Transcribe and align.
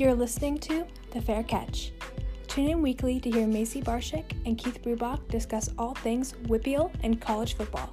You're 0.00 0.14
listening 0.14 0.56
to 0.60 0.86
The 1.10 1.20
Fair 1.20 1.42
Catch. 1.42 1.92
Tune 2.48 2.70
in 2.70 2.80
weekly 2.80 3.20
to 3.20 3.30
hear 3.30 3.46
Macy 3.46 3.82
Barshik 3.82 4.32
and 4.46 4.56
Keith 4.56 4.82
Brubach 4.82 5.28
discuss 5.28 5.68
all 5.76 5.92
things 5.92 6.32
WPIAL 6.44 6.90
and 7.02 7.20
college 7.20 7.54
football. 7.54 7.90